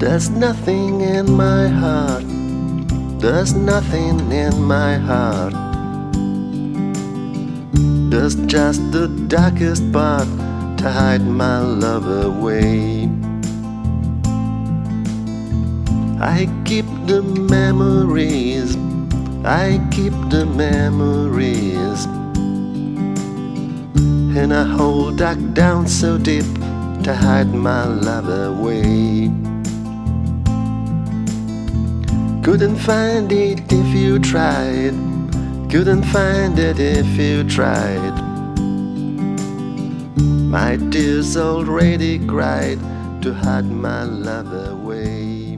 [0.00, 2.24] There's nothing in my heart.
[3.20, 5.52] There's nothing in my heart.
[8.10, 10.26] There's just the darkest part
[10.78, 13.10] to hide my love away.
[16.18, 18.78] I keep the memories.
[19.44, 22.06] I keep the memories.
[24.34, 26.48] And I hold dark down so deep
[27.04, 29.49] to hide my love away.
[32.50, 34.96] Couldn't find it if you tried.
[35.70, 38.16] Couldn't find it if you tried.
[40.50, 42.80] My tears already cried
[43.22, 45.49] to hide my love away.